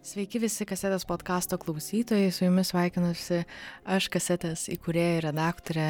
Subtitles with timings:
[0.00, 3.42] Sveiki visi kasetės podkasto klausytojai, su jumis sveikinusi
[3.84, 5.88] aš kasetės įkūrėja ir redaktorė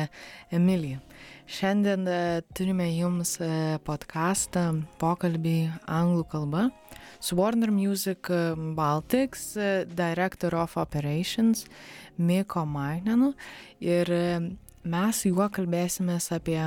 [0.58, 0.98] Emilija.
[1.46, 2.16] Šiandien e,
[2.50, 4.64] turime jums e, podkastą,
[4.98, 5.54] pokalbį
[5.86, 6.66] anglų kalba
[7.22, 8.42] su Warner Music e,
[8.74, 9.52] Baltics
[9.94, 11.68] Director of Operations
[12.18, 13.36] Miko Magnenu
[13.78, 14.10] ir
[14.82, 16.58] mes su juo kalbėsime apie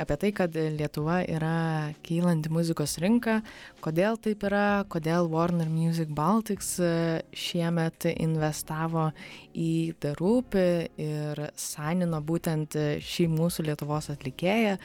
[0.00, 3.40] apie tai, kad Lietuva yra kylanti muzikos rinka,
[3.84, 6.92] kodėl taip yra, kodėl Warner Music Baltics e,
[7.36, 9.10] šiemet investavo
[9.52, 14.78] į The Roop ir sanino būtent šį mūsų Lietuvos atlikėją,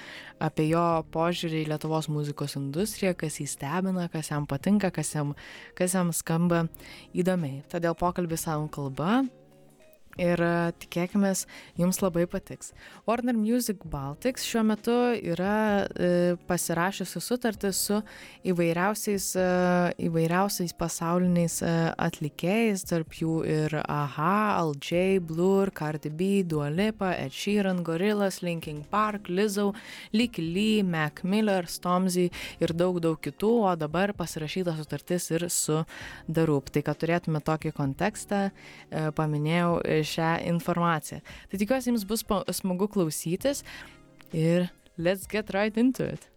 [0.43, 5.33] apie jo požiūrį į Lietuvos muzikos industriją, kas jį stebina, kas jam patinka, kas jam,
[5.77, 6.65] kas jam skamba
[7.15, 7.63] įdomiai.
[7.71, 9.23] Todėl pokalbis savo kalba
[10.21, 10.51] ir e,
[10.83, 11.31] tikėkime,
[11.79, 12.71] jums labai patiks.
[13.07, 17.99] Warner Music Baltics šiuo metu yra e, pasirašiusi sutartį su
[18.47, 19.47] įvairiausiais, e,
[20.07, 21.73] įvairiausiais pasauliniais e,
[22.07, 28.83] atlikėjais, tarp jų ir AHA, LJ, Blur, Cardi B, Dua Lipa, Ed Sheeran, Gorillaz, Linkin
[28.91, 29.71] Park, Lizzo,
[30.13, 32.29] Licky Lee, Mac Miller, Stormzy
[32.61, 35.81] ir daug daug kitų, o dabar pasirašyta sutartis ir su
[36.27, 36.71] Darup.
[36.73, 41.21] Tai kad turėtume tokį kontekstą, e, paminėjau šią informaciją.
[41.49, 42.25] Tai tikiuosi jums bus
[42.59, 43.63] smagu klausytis
[44.33, 46.29] ir let's get right into it.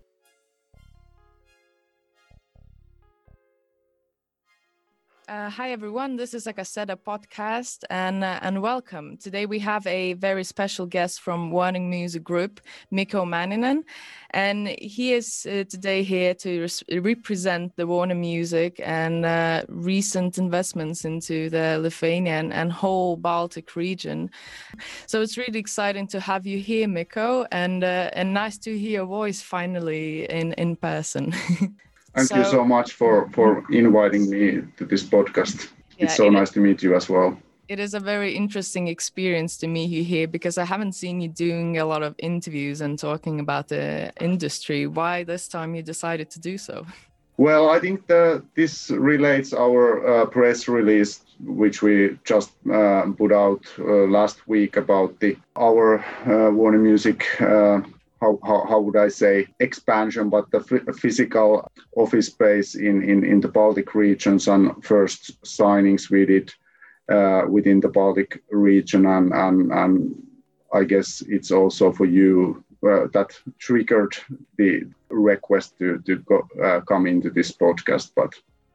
[5.28, 9.18] Uh, hi everyone, this is like I said a podcast and uh, and welcome.
[9.18, 13.82] Today we have a very special guest from Warner Music Group, Mikko Manninen,
[14.30, 16.66] and he is uh, today here to
[17.02, 24.30] represent the Warner Music and uh, recent investments into the Lithuanian and whole Baltic region.
[25.04, 29.00] So it's really exciting to have you here, Mikko, and uh, and nice to hear
[29.00, 31.34] your voice finally in in person.
[32.14, 35.68] Thank so, you so much for for inviting me to this podcast.
[35.96, 37.36] Yeah, it's so it nice to meet you as well.
[37.68, 41.28] It is a very interesting experience to meet you here because I haven't seen you
[41.28, 44.86] doing a lot of interviews and talking about the industry.
[44.86, 46.86] Why this time you decided to do so?
[47.36, 53.32] Well, I think that this relates our uh, press release, which we just uh, put
[53.32, 57.80] out uh, last week about the our uh, Warner Music uh,
[58.20, 60.60] how, how, how would I say expansion, but the
[60.98, 66.52] physical office space in, in, in the Baltic regions and first signings we did
[67.08, 69.06] uh, within the Baltic region.
[69.06, 70.22] And, and, and
[70.72, 74.16] I guess it's also for you uh, that triggered
[74.56, 78.12] the request to, to go, uh, come into this podcast.
[78.14, 78.34] But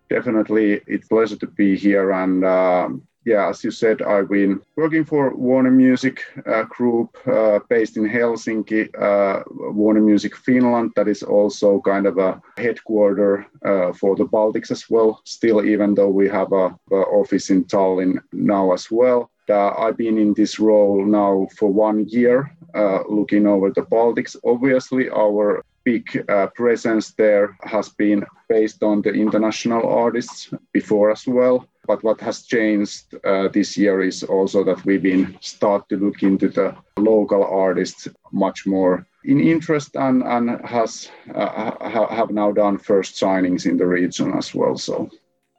[0.09, 5.05] definitely it's pleasure to be here and um, yeah, as you said, I've been working
[5.05, 11.23] for Warner Music uh, Group uh, based in Helsinki, uh, Warner Music Finland, that is
[11.23, 16.27] also kind of a headquarter uh, for the Baltics as well, still, even though we
[16.27, 19.29] have a, a office in Tallinn now as well.
[19.49, 24.35] Uh, I've been in this role now for one year, uh, looking over the Baltics.
[24.45, 26.25] Obviously, our big
[26.55, 32.43] presence there has been based on the international artists before as well but what has
[32.43, 37.43] changed uh, this year is also that we've been start to look into the local
[37.43, 43.77] artists much more in interest and, and has uh, have now done first signings in
[43.77, 44.77] the region as well.
[44.77, 45.09] So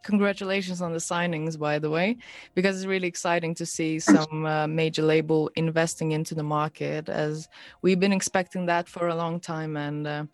[0.04, 2.16] congratulations on the signings by the way
[2.54, 7.48] because it's really exciting to see some uh, major label investing into the market as
[7.80, 10.24] we've been expecting that for a long time and uh,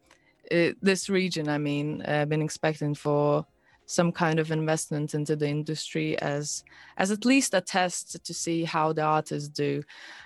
[0.51, 3.47] it, this region i mean uh, been expecting for
[3.91, 6.65] some kind of investment into the industry as
[6.97, 9.83] as at least a test to see how the artists do.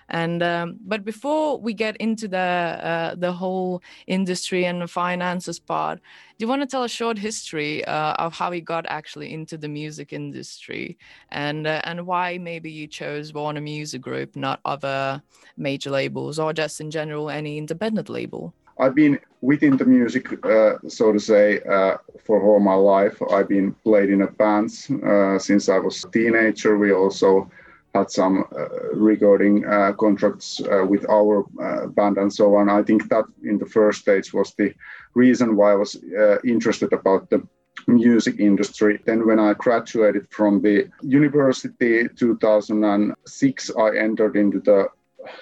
[0.08, 5.58] And um, but before we get into the uh, the whole industry and the finances
[5.58, 6.00] part
[6.36, 9.56] do you want to tell a short history uh, of how you got actually into
[9.56, 10.98] the music industry?
[11.30, 15.22] And uh, and why maybe you chose Warner Music Group not other
[15.56, 20.78] major labels or just in general any independent label I've been within the music, uh,
[20.88, 23.20] so to say, uh, for all my life.
[23.30, 26.76] I've been played in a bands uh, since I was a teenager.
[26.78, 27.50] We also
[27.94, 31.44] had some uh, recording uh, contracts uh, with our
[31.90, 32.68] band and so on.
[32.68, 34.74] I think that in the first stage was the
[35.14, 35.96] reason why I was
[36.44, 37.46] interested about the
[37.86, 39.00] music industry.
[39.04, 44.88] Then when I graduated from the university 2006, I entered into the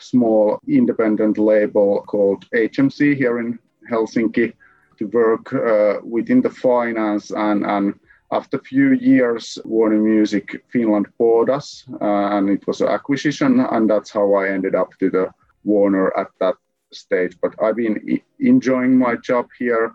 [0.01, 3.59] small independent label called HMC here in
[3.91, 4.53] Helsinki
[4.99, 7.95] to work uh, within the finance and, and
[8.33, 13.61] after a few years, Warner Music Finland bought us, uh, and it was an acquisition,
[13.61, 15.31] and that's how I ended up to the
[15.65, 16.55] Warner at that
[16.93, 17.37] stage.
[17.43, 19.93] But I've been enjoying my job here.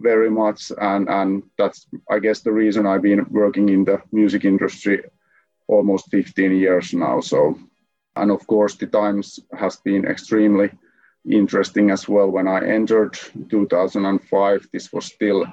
[0.00, 4.44] very much, and and that's I guess the reason I've been working in the music
[4.44, 5.02] industry
[5.66, 7.20] almost 15 years now.
[7.20, 7.58] So,
[8.18, 10.70] and of course the times has been extremely
[11.30, 12.30] interesting as well.
[12.30, 13.18] When I entered
[13.50, 15.46] 2005, this was still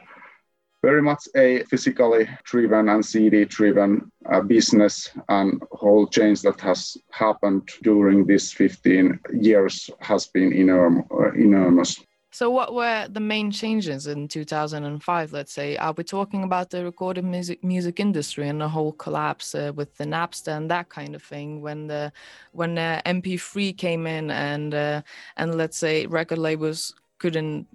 [0.84, 6.98] very much a physically driven and CD driven uh, business, and whole change that has
[7.10, 12.00] happened during these 15 years has been enorm- uh, enormous.
[12.36, 15.32] So, what were the main changes in 2005?
[15.32, 19.56] Let's say, are we talking about the recorded music music industry and the whole collapse
[19.56, 21.62] uh, with the Napster and that kind of thing?
[21.62, 22.12] When the
[22.52, 25.02] when the MP3 came in and uh,
[25.38, 27.68] and let's say record labels couldn't.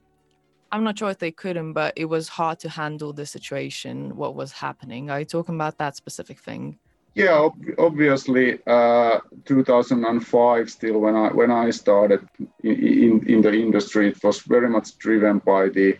[0.70, 4.14] I'm not sure if they couldn't, but it was hard to handle the situation.
[4.14, 5.08] What was happening?
[5.08, 6.78] Are you talking about that specific thing?
[7.14, 10.70] Yeah, ob- obviously, uh, 2005.
[10.70, 12.28] Still, when I when I started
[12.62, 15.98] in, in, in the industry, it was very much driven by the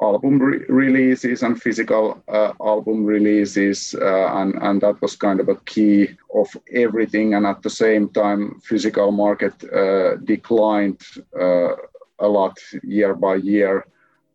[0.00, 5.48] album re- releases and physical uh, album releases, uh, and and that was kind of
[5.48, 7.34] a key of everything.
[7.34, 11.00] And at the same time, physical market uh, declined
[11.38, 11.74] uh,
[12.18, 13.86] a lot year by year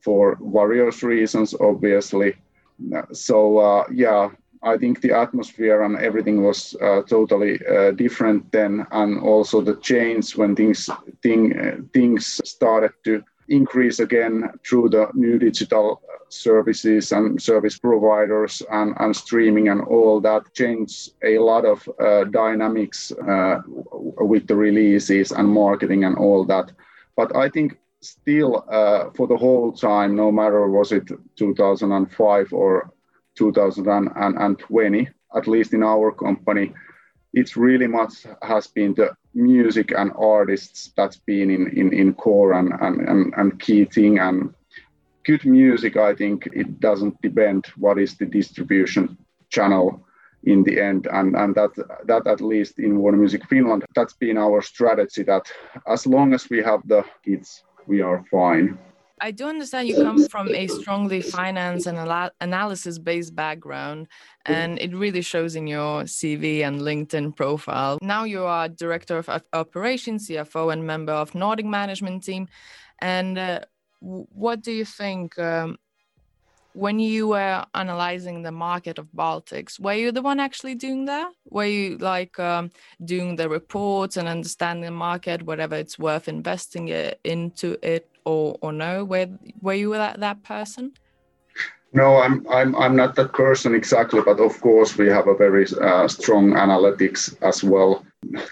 [0.01, 2.35] for various reasons, obviously.
[3.13, 4.29] So uh, yeah,
[4.63, 9.75] I think the atmosphere and everything was uh, totally uh, different then, and also the
[9.77, 10.89] change when things
[11.23, 18.61] thing, uh, things started to increase again through the new digital services and service providers
[18.71, 24.55] and, and streaming and all that changed a lot of uh, dynamics uh, with the
[24.55, 26.71] releases and marketing and all that.
[27.17, 32.93] But I think still uh, for the whole time, no matter was it 2005 or
[33.41, 36.73] 2020, at least in our company,
[37.33, 42.53] it's really much has been the music and artists that's been in, in, in core
[42.53, 44.19] and, and, and, and key thing.
[44.19, 44.53] And
[45.25, 49.17] good music, I think it doesn't depend what is the distribution
[49.49, 50.05] channel
[50.43, 51.07] in the end.
[51.11, 51.71] And, and that,
[52.05, 55.51] that at least in Warner Music Finland, that's been our strategy that
[55.87, 58.77] as long as we have the hits, we are fine.
[59.23, 61.97] I do understand you come from a strongly finance and
[62.41, 64.07] analysis based background,
[64.47, 67.99] and it really shows in your CV and LinkedIn profile.
[68.01, 72.47] Now you are director of operations, CFO, and member of Nordic management team.
[72.99, 73.59] And uh,
[73.99, 75.37] what do you think?
[75.37, 75.77] Um,
[76.73, 81.31] when you were analyzing the market of Baltics, were you the one actually doing that?
[81.49, 82.71] Were you like um,
[83.03, 88.57] doing the reports and understanding the market, whatever it's worth investing it into it or
[88.61, 89.03] or no?
[89.03, 89.27] where
[89.61, 90.93] were you that that person?
[91.93, 95.65] No, I'm I'm I'm not that person exactly, but of course we have a very
[95.81, 98.05] uh, strong analytics as well.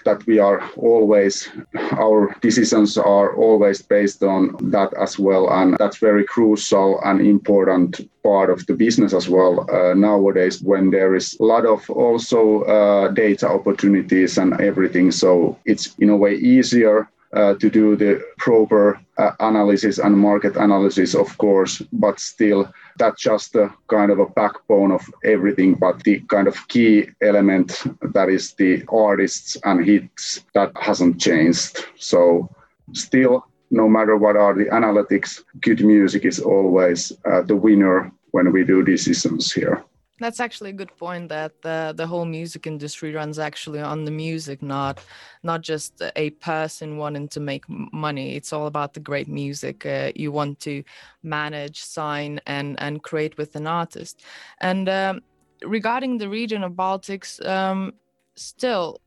[0.04, 1.48] That we are always
[1.92, 8.10] our decisions are always based on that as well, and that's very crucial and important
[8.22, 12.62] part of the business as well uh, nowadays when there is a lot of also
[12.64, 15.10] uh, data opportunities and everything.
[15.10, 20.56] So it's in a way easier uh, to do the proper uh, analysis and market
[20.56, 23.56] analysis, of course, but still that's just
[23.88, 25.74] kind of a backbone of everything.
[25.74, 31.86] But the kind of key element that is the artists and hits that hasn't changed.
[31.96, 32.48] So
[32.92, 38.52] still, no matter what are the analytics, good music is always uh, the winner when
[38.52, 39.84] we do decisions here.
[40.20, 44.10] That's actually a good point that the, the whole music industry runs actually on the
[44.10, 45.02] music, not
[45.42, 48.36] not just a person wanting to make money.
[48.36, 50.84] It's all about the great music uh, you want to
[51.22, 54.22] manage, sign, and and create with an artist.
[54.60, 55.22] And um,
[55.64, 57.94] regarding the region of Baltics, um,
[58.36, 59.00] still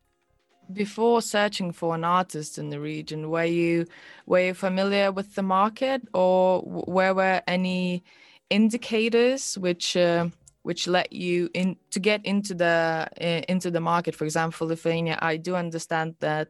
[0.72, 3.86] before searching for an artist in the region, were you
[4.26, 8.04] were you familiar with the market, or where were any
[8.50, 10.28] indicators which uh,
[10.63, 14.15] which let you in to get into the uh, into the market.
[14.15, 15.20] For example, Lithuania.
[15.22, 16.48] I do understand that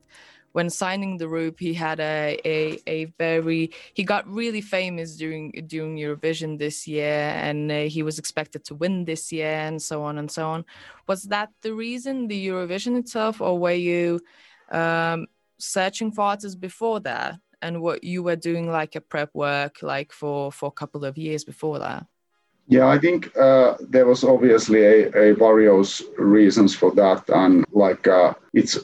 [0.54, 5.52] when signing the Roop, he had a, a, a very he got really famous during
[5.68, 10.04] during Eurovision this year, and uh, he was expected to win this year, and so
[10.04, 10.64] on and so on.
[11.08, 14.22] Was that the reason, the Eurovision itself, or were you
[14.72, 15.26] um,
[15.58, 17.40] searching for artists before that?
[17.62, 21.18] And what you were doing like a prep work like for for a couple of
[21.18, 22.06] years before that?
[22.68, 28.08] Yeah, I think uh, there was obviously a, a, various reasons for that, and like
[28.08, 28.78] uh, it's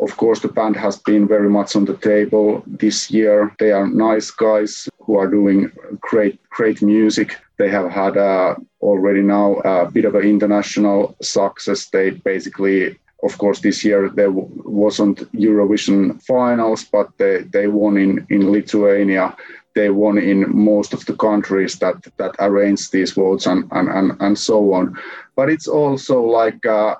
[0.00, 3.54] of course the band has been very much on the table this year.
[3.58, 7.36] They are nice guys who are doing great great music.
[7.56, 11.86] They have had uh, already now a bit of an international success.
[11.86, 18.26] They basically of course, this year there wasn't Eurovision finals, but they, they won in,
[18.30, 19.36] in Lithuania
[19.74, 24.16] they won in most of the countries that that arrange these votes and and and,
[24.20, 24.98] and so on.
[25.36, 26.96] But it's also like uh,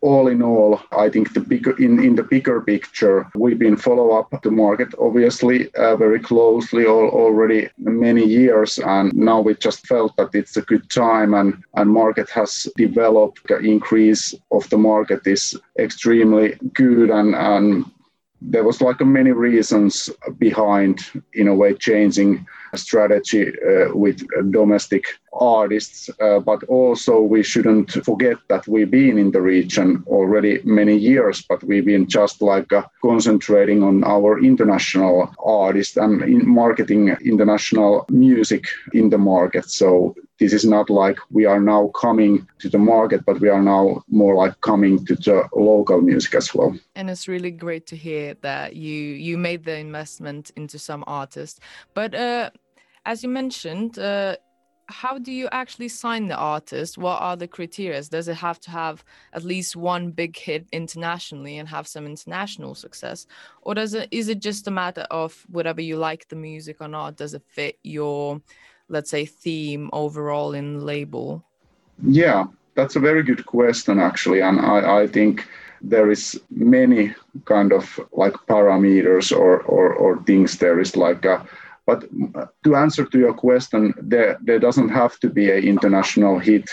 [0.00, 4.10] all in all, I think the bigger in, in the bigger picture, we've been follow
[4.12, 9.86] up the market obviously uh, very closely all, already many years, and now we just
[9.86, 13.46] felt that it's a good time, and and market has developed.
[13.48, 17.84] The increase of the market is extremely good, and and
[18.50, 21.00] there was like many reasons behind
[21.34, 28.36] in a way changing strategy uh, with domestic artists uh, but also we shouldn't forget
[28.48, 32.82] that we've been in the region already many years but we've been just like uh,
[33.02, 39.70] concentrating on our international artists and in marketing international music in the market.
[39.70, 43.62] So this is not like we are now coming to the market, but we are
[43.62, 46.76] now more like coming to the local music as well.
[46.96, 51.60] And it's really great to hear that you you made the investment into some artists.
[51.94, 52.50] But uh,
[53.06, 54.36] as you mentioned, uh,
[54.86, 56.98] how do you actually sign the artist?
[56.98, 58.02] What are the criteria?
[58.02, 62.74] Does it have to have at least one big hit internationally and have some international
[62.74, 63.26] success,
[63.62, 66.88] or does it is it just a matter of whatever you like the music or
[66.88, 67.16] not?
[67.16, 68.40] Does it fit your
[68.92, 71.44] let's say theme overall in label?
[72.06, 72.44] Yeah,
[72.74, 75.48] that's a very good question actually, and I, I think
[75.80, 81.44] there is many kind of like parameters or, or, or things there is like a,
[81.86, 82.04] but
[82.62, 86.70] to answer to your question there there doesn't have to be an international hit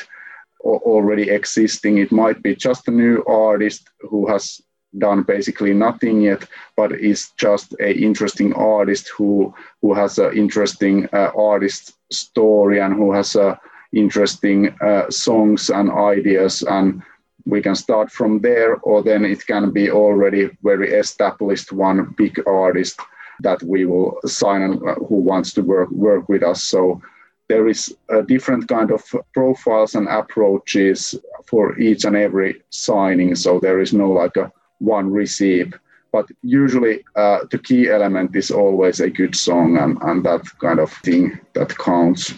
[0.61, 4.61] already existing it might be just a new artist who has
[4.97, 11.07] done basically nothing yet, but is just a interesting artist who who has an interesting
[11.13, 13.59] uh, artist story and who has a
[13.93, 17.01] interesting uh, songs and ideas and
[17.45, 22.39] we can start from there or then it can be already very established one big
[22.45, 22.99] artist
[23.39, 27.01] that we will sign and uh, who wants to work work with us so
[27.47, 31.15] there is a different kind of profiles and approaches
[31.47, 35.77] for each and every signing so there is no like a one receive.
[36.11, 40.79] But usually uh, the key element is always a good song and, and that kind
[40.79, 42.33] of thing that counts.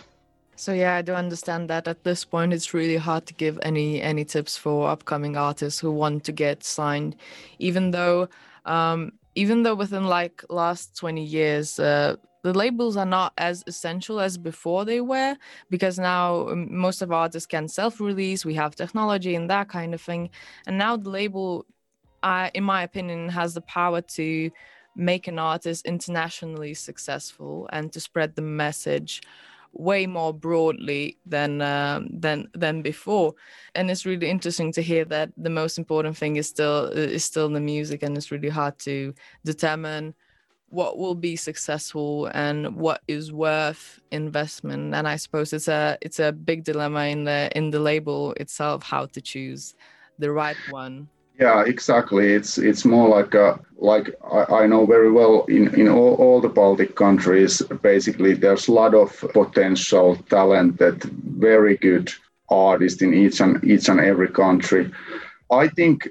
[0.55, 3.99] So yeah, I do understand that at this point it's really hard to give any
[4.01, 7.15] any tips for upcoming artists who want to get signed,
[7.57, 8.27] even though
[8.65, 14.19] um, even though within like last 20 years uh, the labels are not as essential
[14.19, 15.35] as before they were
[15.69, 20.01] because now um, most of artists can self-release we have technology and that kind of
[20.01, 20.29] thing
[20.67, 21.65] and now the label
[22.23, 24.51] In my opinion, has the power to
[24.95, 29.21] make an artist internationally successful and to spread the message
[29.73, 33.33] way more broadly than um, than than before.
[33.75, 37.49] And it's really interesting to hear that the most important thing is still is still
[37.49, 39.13] the music and it's really hard to
[39.45, 40.13] determine
[40.67, 44.93] what will be successful and what is worth investment.
[44.93, 48.83] And i suppose it's a it's a big dilemma in the in the label itself
[48.83, 49.75] how to choose
[50.19, 51.07] the right one
[51.41, 52.33] yeah, exactly.
[52.33, 56.41] It's it's more like a like I, I know very well in in all, all
[56.41, 57.61] the Baltic countries.
[57.81, 62.11] Basically, there's a lot of potential, talented, very good
[62.49, 64.91] artists in each and each and every country.
[65.51, 66.09] I think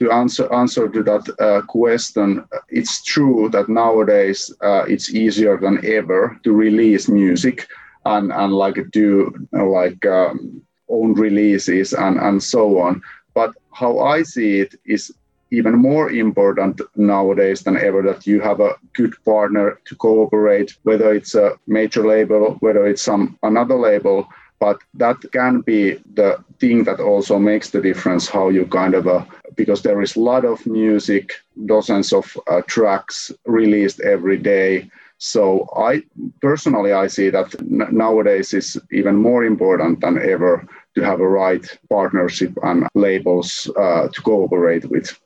[0.00, 5.84] to answer answer to that uh, question, it's true that nowadays uh, it's easier than
[5.86, 7.66] ever to release music
[8.04, 13.02] and and like do uh, like um, own releases and and so on.
[13.34, 15.12] But how I see it is
[15.50, 21.12] even more important nowadays than ever that you have a good partner to cooperate, whether
[21.12, 24.26] it's a major label, whether it's some another label.
[24.60, 29.06] But that can be the thing that also makes the difference how you kind of
[29.08, 29.24] uh,
[29.56, 31.32] because there is a lot of music,
[31.66, 34.90] dozens of uh, tracks released every day.
[35.18, 36.02] So I
[36.40, 41.28] personally I see that n- nowadays is even more important than ever to have a
[41.28, 45.18] right partnership and labels uh, to cooperate with.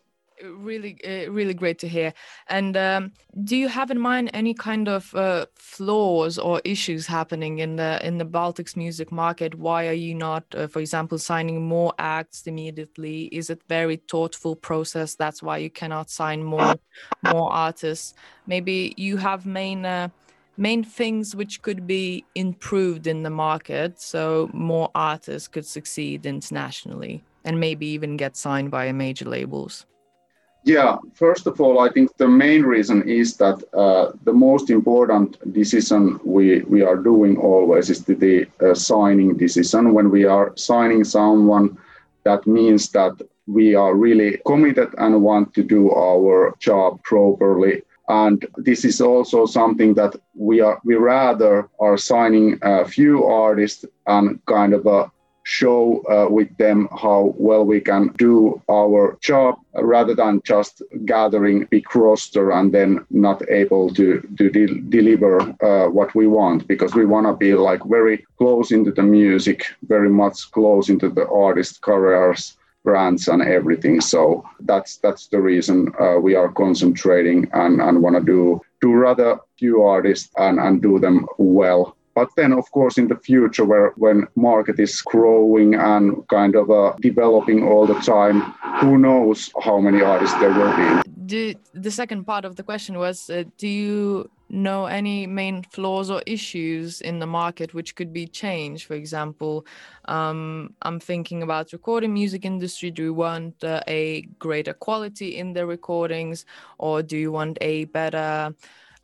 [0.43, 2.13] Really uh, really great to hear.
[2.49, 3.13] And um,
[3.45, 8.07] do you have in mind any kind of uh, flaws or issues happening in the
[8.07, 9.55] in the baltics music market?
[9.55, 13.25] Why are you not uh, for example signing more acts immediately?
[13.33, 15.15] Is it very thoughtful process?
[15.15, 16.75] That's why you cannot sign more
[17.33, 18.13] more artists.
[18.47, 20.09] Maybe you have main uh,
[20.57, 27.23] main things which could be improved in the market so more artists could succeed internationally
[27.45, 29.87] and maybe even get signed by major labels?
[30.65, 35.39] Yeah, first of all, I think the main reason is that uh, the most important
[35.53, 39.95] decision we, we are doing always is the, the uh, signing decision.
[39.95, 41.79] When we are signing someone,
[42.25, 43.15] that means that
[43.47, 49.47] we are really committed and want to do our job properly and this is also
[49.47, 55.11] something that we are we rather are signing a few artists and kind of a
[55.47, 61.65] show uh, with them how well we can do our job rather than just gathering
[61.71, 66.97] big roster and then not able to, to de- deliver uh, what we want because
[66.97, 71.29] we want to be like very close into the music very much close into the
[71.29, 72.57] artist careers
[72.87, 74.21] brands and everything so
[74.61, 79.31] that's that's the reason uh, we are concentrating and, and want to do do rather
[79.59, 83.93] few artists and, and do them well but then, of course, in the future, where
[83.97, 88.41] when market is growing and kind of uh, developing all the time,
[88.81, 90.89] who knows how many artists there will be.
[91.27, 96.11] Do, the second part of the question was: uh, Do you know any main flaws
[96.11, 98.87] or issues in the market which could be changed?
[98.87, 99.67] For example,
[100.07, 102.91] um, I'm thinking about recording music industry.
[102.91, 106.45] Do you want uh, a greater quality in the recordings,
[106.79, 108.55] or do you want a better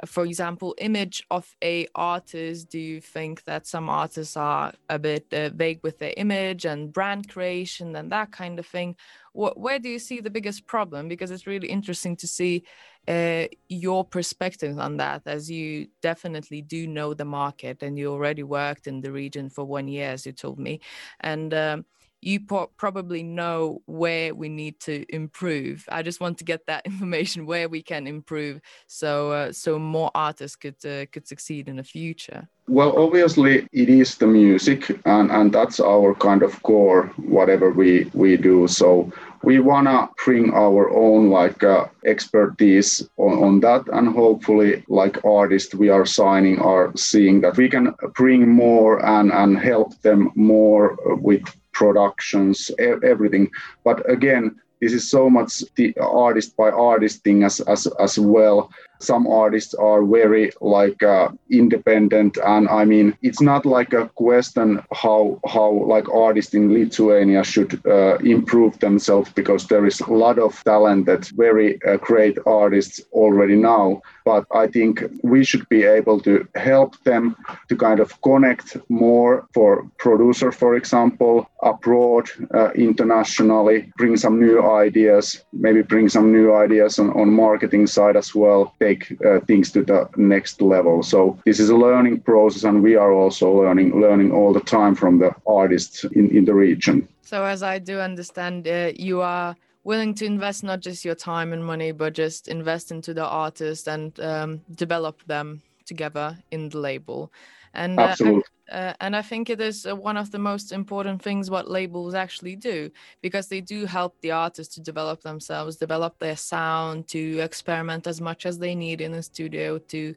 [0.07, 2.71] for example, image of a artist?
[2.71, 6.93] Do you think that some artists are a bit uh, vague with their image and
[6.93, 8.97] brand creation and that kind of thing?
[9.33, 11.09] What, where do you see the biggest problem?
[11.09, 12.65] Because it's really interesting to see
[13.09, 18.43] uh, your perspective on that, as you definitely do know the market and you already
[18.43, 20.81] worked in the region for one year, as you told me,
[21.21, 21.53] and.
[21.55, 21.85] Um,
[22.25, 22.39] you
[22.77, 25.85] probably know where we need to improve.
[25.91, 30.11] I just want to get that information where we can improve, so uh, so more
[30.15, 32.49] artists could uh, could succeed in the future.
[32.69, 37.11] Well, obviously it is the music, and and that's our kind of core.
[37.17, 43.61] Whatever we we do, so we wanna bring our own like uh, expertise on, on
[43.61, 49.05] that, and hopefully, like artists we are signing are seeing that we can bring more
[49.05, 51.43] and and help them more with
[51.73, 52.71] productions,
[53.03, 53.51] everything.
[53.85, 58.69] But again, this is so much the artist by artist thing as as as well.
[59.01, 64.81] Some artists are very like uh, independent and i mean it's not like a question
[64.93, 70.39] how how like artists in lithuania should uh, improve themselves because there is a lot
[70.39, 76.21] of talented very uh, great artists already now but i think we should be able
[76.21, 77.37] to help them
[77.69, 84.63] to kind of connect more for producer for example abroad uh, internationally bring some new
[84.63, 89.71] ideas maybe bring some new ideas on, on marketing side as well take uh, things
[89.73, 91.03] to the next level.
[91.03, 94.95] So this is a learning process, and we are also learning learning all the time
[94.95, 97.09] from the artists in, in the region.
[97.23, 101.53] So as I do understand, uh, you are willing to invest not just your time
[101.53, 106.79] and money, but just invest into the artist and um, develop them together in the
[106.79, 107.33] label.
[107.75, 108.43] And uh, Absolutely.
[108.71, 112.15] Uh, and I think it is uh, one of the most important things what labels
[112.15, 112.91] actually do
[113.21, 118.21] because they do help the artists to develop themselves, develop their sound, to experiment as
[118.21, 120.15] much as they need in the studio, to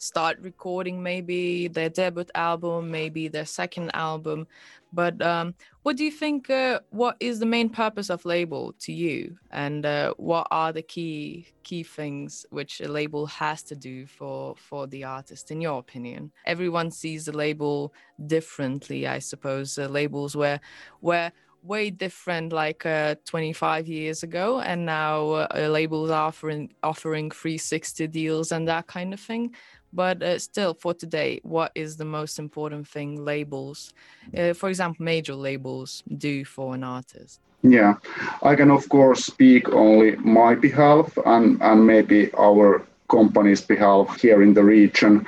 [0.00, 4.46] start recording maybe their debut album, maybe their second album.
[4.92, 6.50] But um, what do you think?
[6.50, 10.82] Uh, what is the main purpose of label to you, and uh, what are the
[10.82, 15.78] key key things which a label has to do for for the artist, in your
[15.78, 16.32] opinion?
[16.44, 17.94] Everyone sees the label
[18.26, 19.78] differently, I suppose.
[19.78, 20.58] Uh, labels were
[21.00, 21.30] were
[21.62, 28.06] way different like uh, 25 years ago and now uh, labels are offering offering 360
[28.06, 29.54] deals and that kind of thing
[29.92, 33.92] but uh, still for today what is the most important thing labels
[34.36, 37.40] uh, for example major labels do for an artist?
[37.62, 37.94] Yeah
[38.42, 44.42] i can of course speak only my behalf and and maybe our company's behalf here
[44.42, 45.26] in the region.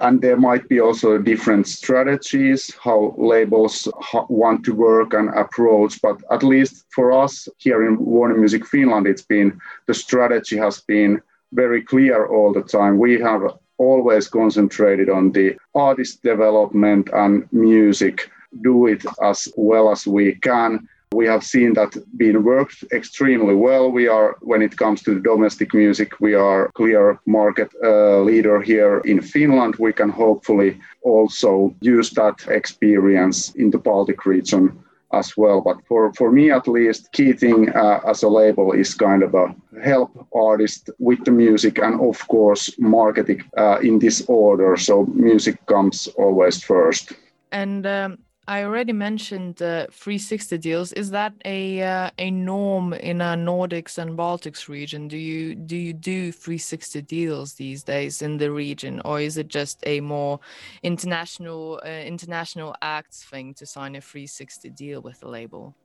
[0.00, 3.86] And there might be also different strategies how labels
[4.28, 6.00] want to work and approach.
[6.00, 10.80] But at least for us here in warner music finland it's been the strategy has
[10.80, 11.20] been
[11.52, 12.96] very clear all the time.
[12.98, 13.42] We have
[13.80, 18.30] always concentrated on the artist development and music,
[18.62, 20.88] do it as well as we can.
[21.12, 23.90] We have seen that being worked extremely well.
[23.90, 29.00] We are, when it comes to domestic music, we are clear market uh, leader here
[29.04, 29.74] in Finland.
[29.78, 34.78] We can hopefully also use that experience in the Baltic region
[35.12, 35.60] as well.
[35.60, 39.34] But for, for me, at least, key thing uh, as a label is kind of
[39.34, 44.76] a help artist with the music and, of course, marketing uh, in this order.
[44.76, 47.12] So music comes always first.
[47.52, 48.18] And um,
[48.50, 50.92] I already mentioned uh, 360 deals.
[50.94, 55.06] Is that a uh, a norm in a Nordics and Baltics region?
[55.06, 59.46] Do you do you do 360 deals these days in the region, or is it
[59.46, 60.40] just a more
[60.82, 65.76] international uh, international acts thing to sign a 360 deal with the label?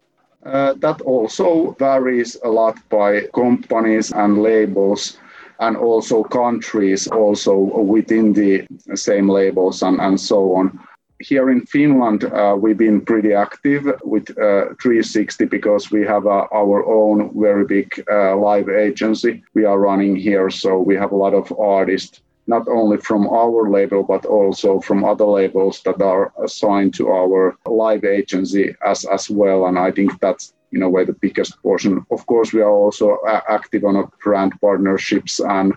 [0.43, 5.19] Uh, that also varies a lot by companies and labels
[5.59, 10.79] and also countries also within the same labels and, and so on
[11.19, 16.47] here in Finland, uh, we've been pretty active with uh, 360 because we have uh,
[16.53, 20.49] our own very big uh, live agency we are running here.
[20.49, 25.05] So we have a lot of artists, not only from our label, but also from
[25.05, 29.67] other labels that are assigned to our live agency as, as well.
[29.67, 32.05] And I think that's in a way the biggest portion.
[32.11, 35.73] Of course, we are also uh, active on a brand partnerships and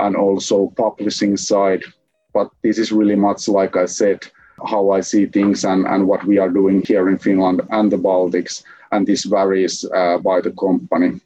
[0.00, 1.84] and also publishing side.
[2.32, 4.26] But this is really much like I said
[4.66, 7.98] how I see things and, and what we are doing here in Finland and the
[7.98, 8.62] Baltics.
[8.92, 11.20] And this varies uh, by the company.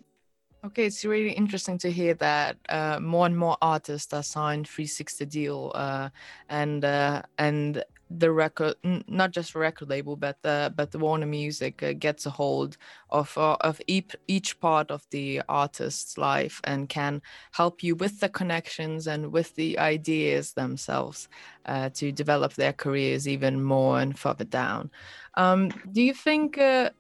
[0.65, 5.27] Okay, it's really interesting to hear that uh, more and more artists are signed 360
[5.27, 6.09] deal, uh,
[6.49, 7.85] and uh, and
[8.19, 8.75] the record
[9.09, 12.77] not just record label but the but the warner music uh, gets a hold
[13.11, 17.21] of uh, of each, each part of the artist's life and can
[17.53, 21.29] help you with the connections and with the ideas themselves
[21.67, 24.91] uh, to develop their careers even more and further down.
[25.35, 26.91] Um, do you think uh,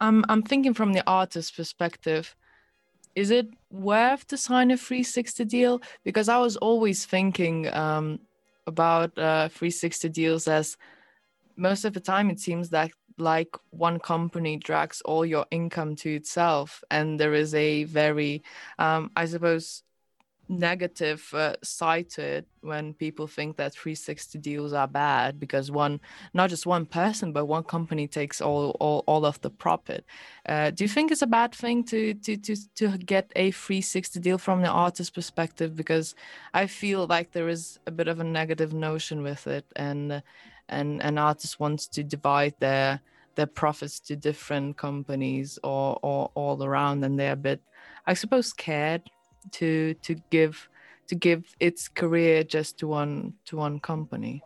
[0.00, 2.36] I'm, I'm thinking from the artist's perspective
[3.14, 5.80] is it worth to sign a 360 deal?
[6.04, 8.20] Because i was always thinking um,
[8.66, 10.76] about uh, 360 deals as
[11.56, 16.14] most of the time it seems that like one company drags all your income to
[16.14, 18.42] itself and there is a very
[18.78, 19.82] um, i suppose
[20.48, 26.00] negative uh, side to it when people think that 360 deals are bad because one
[26.34, 30.04] not just one person but one company takes all all, all of the profit.
[30.48, 34.20] Uh, do you think it's a bad thing to, to to to get a 360
[34.20, 35.76] deal from the artist perspective?
[35.76, 36.14] Because
[36.54, 40.22] i feel like there is a bit of a negative notion with it and
[40.68, 43.00] and an artist wants to divide their
[43.36, 47.60] their profits to different companies or or all around and they're a bit
[48.06, 49.02] i suppose scared
[49.52, 50.68] to to give
[51.08, 54.42] to give its career just to one to one company?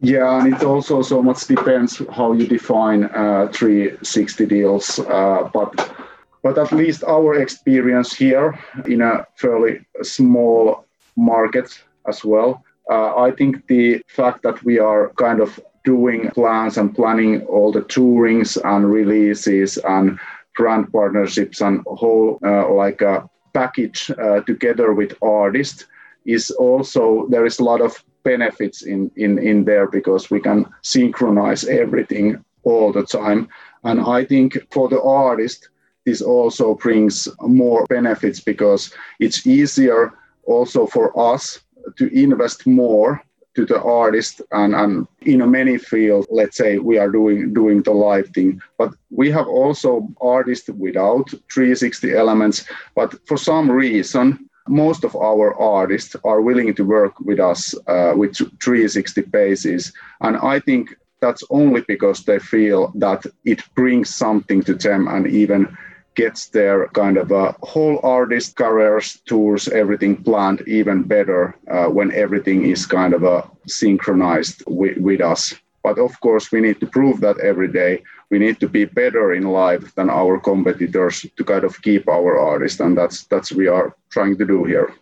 [0.00, 5.94] Yeah and it also so much depends how you define uh, 360 deals uh, but
[6.42, 10.84] but at least our experience here in a fairly small
[11.16, 12.62] market as well.
[12.90, 17.72] Uh, i think the fact that we are kind of doing plans and planning all
[17.72, 20.18] the tourings and releases and
[20.56, 25.86] brand partnerships and whole uh, like a package uh, together with artists
[26.24, 30.66] is also there is a lot of benefits in, in in there because we can
[30.82, 33.48] synchronize everything all the time.
[33.84, 35.68] And i think for the artist
[36.04, 40.12] this also brings more benefits because it's easier
[40.44, 41.60] also for us
[41.96, 43.22] to invest more
[43.54, 47.92] to the artist and, and in many fields let's say we are doing doing the
[47.92, 48.60] live thing.
[48.78, 52.64] But we have also artists without 360 elements
[52.94, 58.14] but for some reason most of our artists are willing to work with us uh,
[58.16, 64.62] with 360 bases and i think that's only because they feel that it brings something
[64.62, 65.76] to them and even
[66.14, 72.12] gets their kind of a whole artist careers, tours, everything planned even better uh, when
[72.12, 75.54] everything is kind of a synchronized with, with us.
[75.82, 78.02] But of course, we need to prove that every day.
[78.30, 82.38] We need to be better in life than our competitors to kind of keep our
[82.38, 84.94] artists, and that's that's we are trying to do here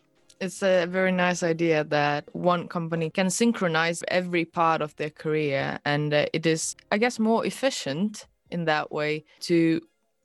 [0.42, 5.78] it's a very nice idea that one company can synchronize every part of their career
[5.84, 9.80] and uh, it is i guess more efficient in that way to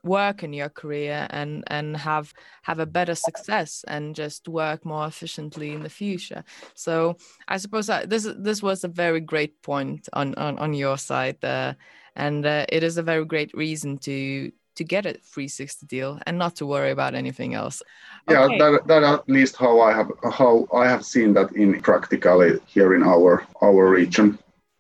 [0.08, 5.06] work in your career and and have have a better success and just work more
[5.06, 6.44] efficiently in the future.
[6.74, 7.18] So
[7.48, 11.44] i suppose that this this was a very great point on on, on your side
[11.44, 11.74] uh,
[12.16, 16.38] and uh, it is a very great reason to to get a 360 deal and
[16.38, 17.82] not to worry about anything else.
[18.30, 18.58] Yeah okay.
[18.60, 22.94] that, that at least how i have how i have seen that in practically here
[22.96, 24.38] in our our region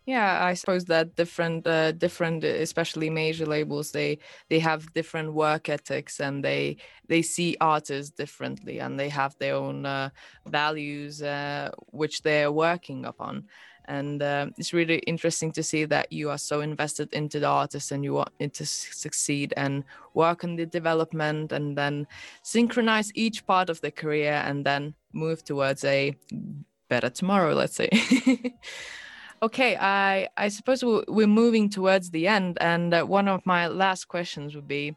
[0.08, 5.68] yeah, I suppose that different, uh, different, especially major labels, they they have different work
[5.68, 6.78] ethics and they
[7.10, 10.10] they see artists differently and they have their own uh,
[10.48, 13.48] values uh, which they're working upon.
[13.90, 17.92] And uh, it's really interesting to see that you are so invested into the artist
[17.92, 22.08] and you want it to succeed and work on the development and then
[22.44, 26.16] synchronize each part of the career and then move towards a
[26.90, 27.90] better tomorrow, let's say.
[29.42, 34.08] Okay, I I suppose we're moving towards the end, and uh, one of my last
[34.08, 34.96] questions would be,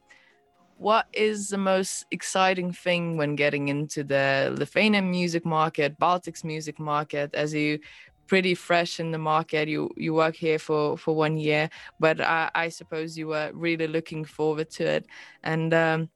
[0.78, 6.78] what is the most exciting thing when getting into the Lithuanian music market, Baltics music
[6.78, 7.80] market, as you
[8.28, 9.68] pretty fresh in the market.
[9.68, 13.88] You you work here for for one year, but I, I suppose you were really
[13.88, 15.06] looking forward to it.
[15.42, 16.08] And um,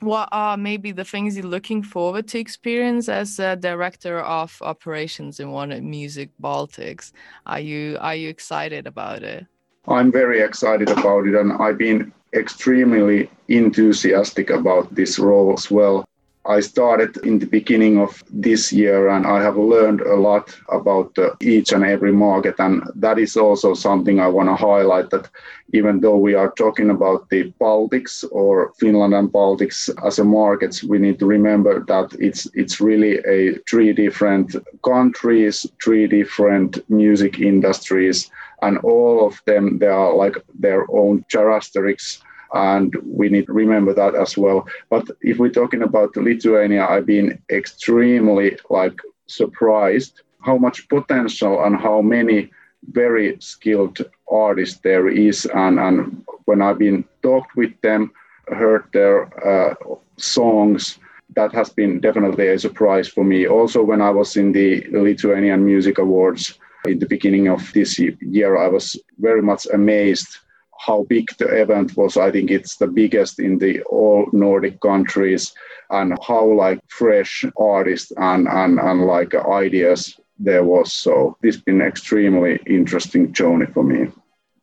[0.00, 5.40] what are maybe the things you're looking forward to experience as a director of operations
[5.40, 7.12] in Warner Music Baltics?
[7.46, 9.46] Are you are you excited about it?
[9.88, 16.04] I'm very excited about it, and I've been extremely enthusiastic about this role as well.
[16.48, 21.18] I started in the beginning of this year and I have learned a lot about
[21.18, 22.54] uh, each and every market.
[22.58, 25.28] And that is also something I want to highlight that
[25.72, 30.84] even though we are talking about the Baltics or Finland and Baltics as a markets,
[30.84, 34.54] we need to remember that it's it's really a three different
[34.84, 38.30] countries, three different music industries,
[38.62, 43.92] and all of them they are like their own characteristics and we need to remember
[43.94, 44.66] that as well.
[44.90, 51.76] But if we're talking about Lithuania, I've been extremely like surprised how much potential and
[51.76, 52.50] how many
[52.92, 53.98] very skilled
[54.30, 55.46] artists there is.
[55.46, 58.12] And, and when I've been talked with them,
[58.48, 59.74] heard their uh,
[60.16, 60.98] songs,
[61.34, 63.46] that has been definitely a surprise for me.
[63.46, 68.56] Also, when I was in the Lithuanian Music Awards in the beginning of this year,
[68.56, 70.38] I was very much amazed
[70.78, 72.16] how big the event was.
[72.16, 75.54] I think it's the biggest in the all Nordic countries
[75.90, 80.92] and how like fresh artists and, and, and like ideas there was.
[80.92, 84.08] So this has been extremely interesting journey for me.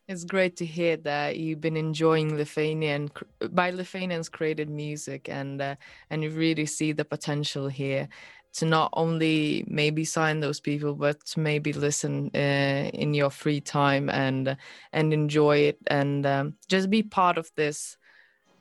[0.08, 3.10] It's great to hear that you've been enjoying Lithuanian
[3.52, 5.76] by Lithuanians created music and uh,
[6.10, 8.10] and you really see the potential here
[8.54, 13.62] to not only maybe sign those people but to maybe listen uh, in your free
[13.62, 14.56] time and
[14.92, 17.98] and enjoy it and um, just be part of this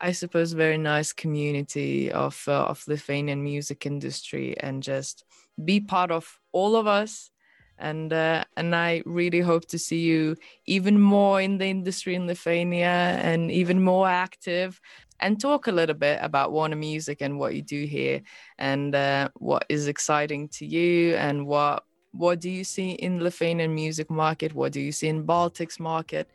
[0.00, 5.24] i suppose very nice community of uh, of lithuanian music industry and just
[5.64, 7.31] be part of all of us.
[7.78, 12.26] And uh, and I really hope to see you even more in the industry in
[12.26, 14.81] Lithuania and even more active
[15.22, 18.20] and talk a little bit about Warner Music and what you do here
[18.58, 23.74] and uh, what is exciting to you and what what do you see in Lithuanian
[23.74, 24.54] music market?
[24.54, 26.28] What do you see in Baltics market?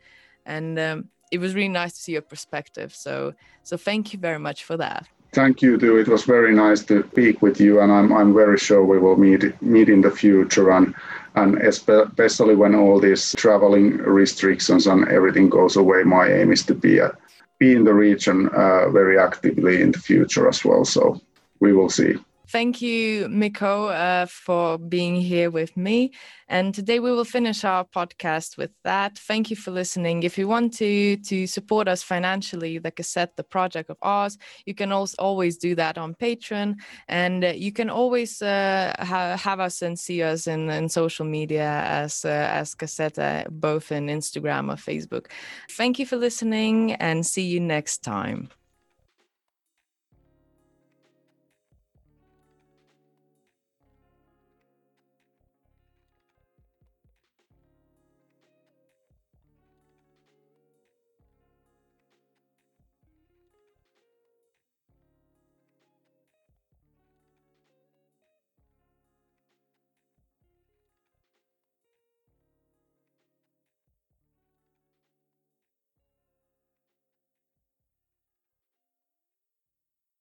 [0.44, 2.92] And um, it was really nice to see your perspective.
[2.94, 5.06] So so thank you very much for that.
[5.32, 5.98] Thank you too.
[5.98, 9.16] It was very nice to speak with you, and I'm I'm very sure we will
[9.16, 10.94] meet meet in the future and
[11.34, 16.02] and especially when all these traveling restrictions and everything goes away.
[16.02, 17.16] My aim is to be a
[17.58, 20.84] be in the region uh, very actively in the future as well.
[20.84, 21.20] So
[21.60, 22.16] we will see.
[22.50, 26.12] Thank you, Mikko, uh, for being here with me.
[26.48, 29.18] And today we will finish our podcast with that.
[29.18, 30.22] Thank you for listening.
[30.22, 34.74] If you want to to support us financially, the cassette, the project of ours, you
[34.74, 39.60] can also always do that on Patreon, and uh, you can always uh, ha- have
[39.60, 44.06] us and see us in, in social media as uh, as cassette, uh, both in
[44.06, 45.26] Instagram or Facebook.
[45.72, 48.48] Thank you for listening, and see you next time.